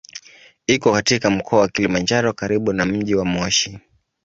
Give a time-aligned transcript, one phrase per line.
[0.67, 3.79] Iko katika Mkoa wa Kilimanjaro karibu na mji wa Moshi.